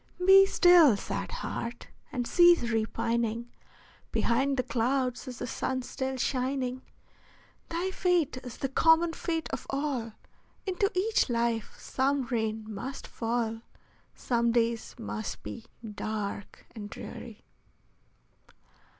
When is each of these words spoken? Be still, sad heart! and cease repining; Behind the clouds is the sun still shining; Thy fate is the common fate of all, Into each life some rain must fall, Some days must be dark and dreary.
Be 0.25 0.47
still, 0.47 0.97
sad 0.97 1.31
heart! 1.31 1.89
and 2.11 2.25
cease 2.25 2.63
repining; 2.71 3.51
Behind 4.11 4.57
the 4.57 4.63
clouds 4.63 5.27
is 5.27 5.37
the 5.37 5.45
sun 5.45 5.83
still 5.83 6.17
shining; 6.17 6.81
Thy 7.69 7.91
fate 7.91 8.37
is 8.37 8.57
the 8.57 8.69
common 8.69 9.13
fate 9.13 9.47
of 9.51 9.67
all, 9.69 10.13
Into 10.65 10.91
each 10.95 11.29
life 11.29 11.75
some 11.77 12.23
rain 12.31 12.65
must 12.67 13.05
fall, 13.05 13.61
Some 14.15 14.51
days 14.51 14.95
must 14.97 15.43
be 15.43 15.65
dark 15.93 16.65
and 16.73 16.89
dreary. 16.89 17.45